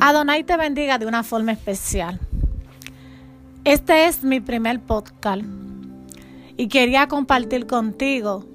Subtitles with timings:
[0.00, 2.20] Adonai te bendiga de una forma especial.
[3.64, 5.42] Este es mi primer podcast
[6.56, 8.46] y quería compartir contigo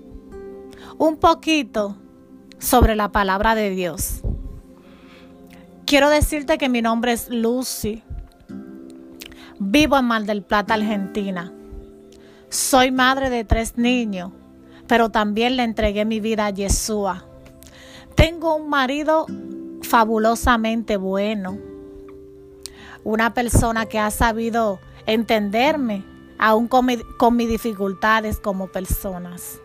[0.97, 1.97] un poquito
[2.59, 4.21] sobre la palabra de Dios.
[5.85, 8.01] Quiero decirte que mi nombre es Lucy.
[9.59, 11.51] Vivo en Mar del Plata, Argentina.
[12.47, 14.31] Soy madre de tres niños,
[14.87, 17.25] pero también le entregué mi vida a Yeshua.
[18.15, 19.25] Tengo un marido
[19.83, 21.57] fabulosamente bueno.
[23.03, 26.03] Una persona que ha sabido entenderme,
[26.37, 29.59] aún con, mis dificultades como personas.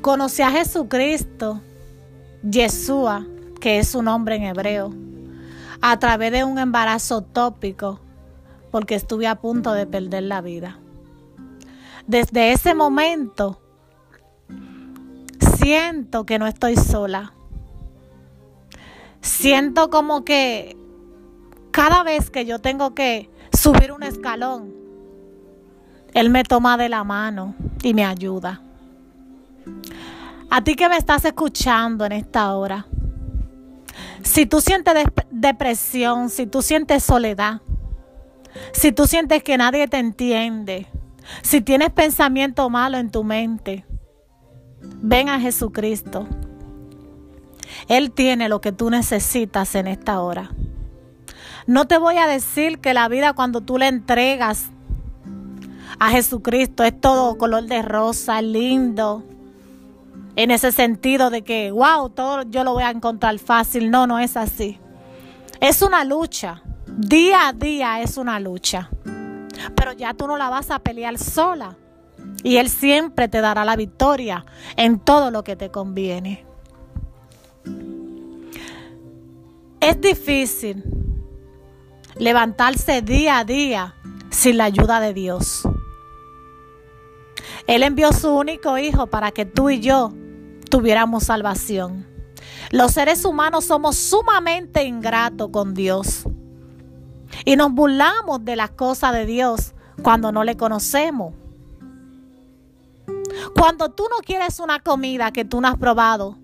[0.00, 1.60] Conocí a Jesucristo,
[2.42, 3.26] Yeshua,
[3.60, 4.92] que es su nombre en hebreo,
[5.80, 8.00] a través de un embarazo tópico,
[8.70, 10.78] porque estuve a punto de perder la vida.
[12.06, 13.60] Desde ese momento,
[15.56, 17.32] siento que no estoy sola
[19.20, 20.76] siento como que
[21.70, 24.74] cada vez que yo tengo que subir un escalón,
[26.14, 28.62] Él me toma de la mano y me ayuda.
[30.50, 32.86] A ti que me estás escuchando en esta hora,
[34.22, 34.94] si tú sientes
[35.30, 37.60] depresión, si tú sientes soledad,
[38.72, 40.86] si tú sientes que nadie te entiende,
[41.42, 43.84] si tienes pensamiento malo en tu mente,
[44.80, 46.26] ven a Jesucristo.
[47.86, 50.50] Él tiene lo que tú necesitas en esta hora.
[51.66, 54.70] No te voy a decir que la vida cuando tú le entregas
[55.98, 59.24] a Jesucristo es todo color de rosa, lindo.
[60.36, 63.90] En ese sentido de que, wow, todo yo lo voy a encontrar fácil.
[63.90, 64.78] No, no es así.
[65.60, 66.62] Es una lucha.
[66.86, 68.88] Día a día es una lucha.
[69.74, 71.76] Pero ya tú no la vas a pelear sola.
[72.42, 74.44] Y Él siempre te dará la victoria
[74.76, 76.46] en todo lo que te conviene.
[79.80, 80.82] Es difícil
[82.16, 83.94] levantarse día a día
[84.30, 85.62] sin la ayuda de Dios.
[87.66, 90.12] Él envió su único hijo para que tú y yo
[90.70, 92.06] tuviéramos salvación.
[92.70, 96.24] Los seres humanos somos sumamente ingratos con Dios.
[97.44, 101.34] Y nos burlamos de las cosas de Dios cuando no le conocemos.
[103.54, 106.38] Cuando tú no quieres una comida que tú no has probado,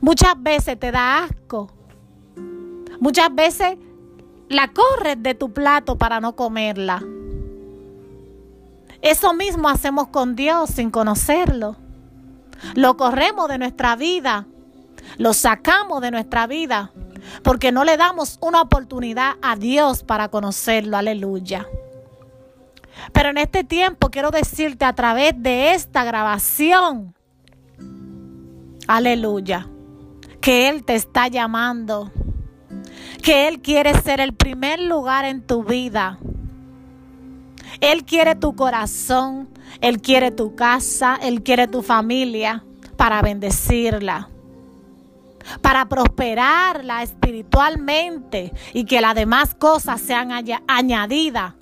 [0.00, 1.70] muchas veces te da asco
[3.02, 3.78] Muchas veces
[4.48, 7.02] la corres de tu plato para no comerla.
[9.00, 11.74] Eso mismo hacemos con Dios sin conocerlo.
[12.76, 14.46] Lo corremos de nuestra vida,
[15.18, 16.92] lo sacamos de nuestra vida,
[17.42, 20.96] porque no le damos una oportunidad a Dios para conocerlo.
[20.96, 21.66] Aleluya.
[23.12, 27.16] Pero en este tiempo quiero decirte a través de esta grabación,
[28.86, 29.68] aleluya,
[30.40, 32.10] que Él te está llamando.
[33.22, 36.18] Que Él quiere ser el primer lugar en tu vida.
[37.80, 39.48] Él quiere tu corazón,
[39.80, 42.64] Él quiere tu casa, Él quiere tu familia
[42.96, 44.28] para bendecirla,
[45.60, 50.30] para prosperarla espiritualmente y que las demás cosas sean
[50.66, 51.54] añadidas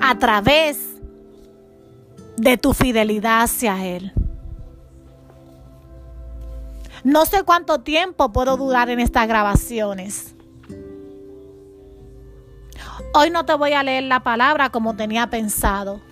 [0.00, 0.96] a través
[2.36, 4.12] de tu fidelidad hacia Él.
[7.08, 10.34] No sé cuánto tiempo puedo durar en estas grabaciones.
[13.14, 16.02] Hoy no te voy a leer la palabra como tenía pensado.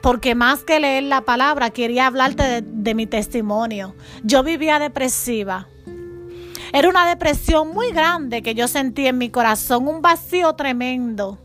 [0.00, 3.94] Porque más que leer la palabra, quería hablarte de, mi testimonio.
[4.22, 5.68] Yo vivía depresiva.
[6.72, 11.38] Era una depresión muy grande que yo sentí en mi corazón, un vacío tremendo.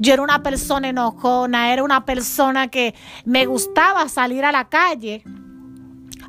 [0.00, 5.22] Yo era una persona enojona, era una persona que me gustaba salir a la calle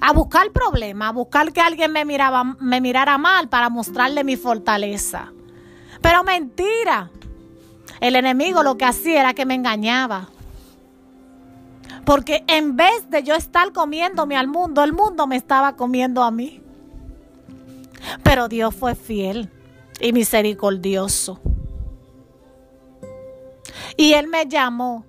[0.01, 4.37] a buscar problemas, a buscar que alguien me, miraba, me mirara mal para mostrarle mi
[4.37, 5.31] fortaleza.
[6.01, 7.11] Pero mentira.
[7.99, 10.29] El enemigo lo que hacía era que me engañaba.
[12.05, 16.31] Porque en vez de yo estar comiéndome al mundo, el mundo me estaba comiendo a
[16.31, 16.61] mí.
[18.23, 19.51] Pero Dios fue fiel
[19.99, 21.39] y misericordioso.
[23.97, 25.05] Y Él me llamó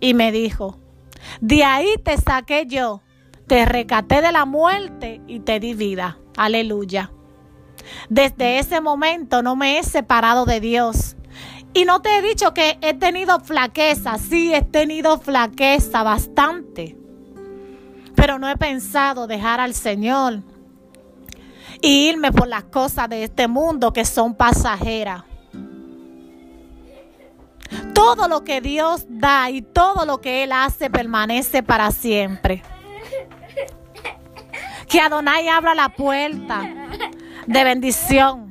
[0.00, 0.78] y me dijo,
[1.40, 3.00] de ahí te saqué yo,
[3.48, 6.18] te recaté de la muerte y te di vida.
[6.36, 7.10] Aleluya.
[8.10, 11.16] Desde ese momento no me he separado de Dios.
[11.74, 16.96] Y no te he dicho que he tenido flaqueza, sí, he tenido flaqueza bastante.
[18.14, 20.42] Pero no he pensado dejar al Señor
[21.80, 25.24] y irme por las cosas de este mundo que son pasajeras.
[27.94, 32.62] Todo lo que Dios da y todo lo que Él hace permanece para siempre.
[34.88, 36.62] Que Adonai abra la puerta
[37.46, 38.48] de bendición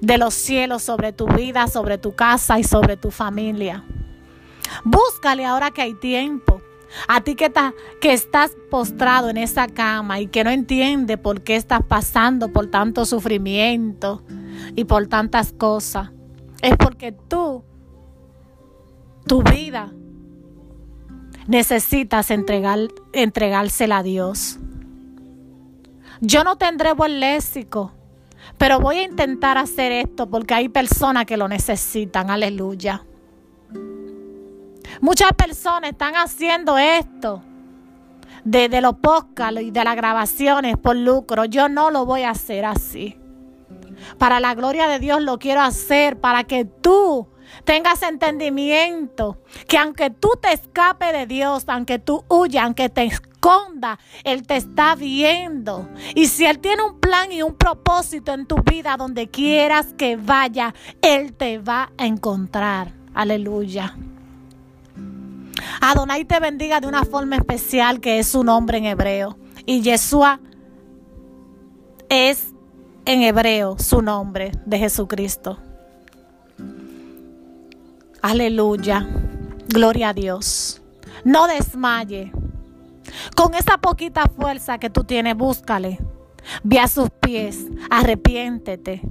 [0.00, 3.84] de los cielos sobre tu vida, sobre tu casa y sobre tu familia.
[4.84, 6.60] Búscale ahora que hay tiempo.
[7.06, 7.52] A ti que,
[8.02, 13.04] estás postrado en esa cama y que no entiende por qué estás pasando por tanto
[13.06, 14.22] sufrimiento
[14.74, 16.10] y por tantas cosas.
[16.62, 17.64] Es porque tú,
[19.26, 19.92] tu vida,
[21.46, 22.30] necesitas
[23.12, 24.58] entregársela a Dios.
[26.20, 27.92] Yo no tendré buen léxico,
[28.58, 32.30] pero voy a intentar hacer esto porque hay personas que lo necesitan.
[32.30, 33.04] Aleluya.
[35.00, 37.42] Muchas personas están haciendo esto
[38.44, 41.46] de, los podcasts y de las grabaciones por lucro.
[41.46, 43.16] Yo no lo voy a hacer así.
[44.18, 47.28] Para la gloria de Dios lo quiero hacer para que tú
[47.64, 53.04] tengas entendimiento que aunque tú te escape de Dios, aunque tú huyas, aunque te
[53.40, 55.88] esconda, Él te está viendo.
[56.14, 60.16] Y si Él tiene un plan y un propósito en tu vida, donde quieras que
[60.16, 62.92] vaya, Él te va a encontrar.
[63.14, 63.96] Aleluya.
[65.80, 69.38] Adonai te bendiga de una forma especial que es su nombre en hebreo.
[69.64, 70.40] Y Yeshua
[72.08, 72.52] es
[73.06, 75.58] en hebreo su nombre de Jesucristo.
[78.20, 79.08] Aleluya.
[79.68, 80.82] Gloria a Dios.
[81.24, 82.32] No desmaye.
[83.36, 85.98] Con esa poquita fuerza que tú tienes, búscale.
[86.62, 87.66] Ve a sus pies.
[87.90, 89.02] Arrepiéntete.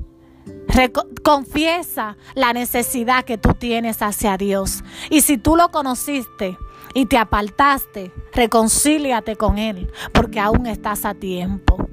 [1.24, 4.84] confiesa la necesidad que tú tienes hacia Dios.
[5.10, 6.58] Y si tú lo conociste
[6.94, 11.90] y te apartaste, reconcíliate con Él, porque aún estás a tiempo.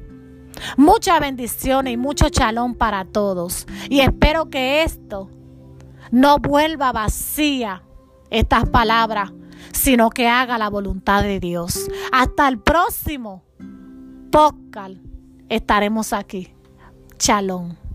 [0.77, 3.67] Mucha bendición y mucho chalón para todos.
[3.89, 5.29] Y espero que esto
[6.11, 7.83] no vuelva vacía
[8.31, 9.33] estas palabras,
[9.87, 11.89] sino que haga la voluntad de Dios.
[12.11, 13.45] Hasta el próximo
[14.33, 14.97] podcast
[15.49, 16.53] estaremos aquí.
[17.19, 17.86] Chalón.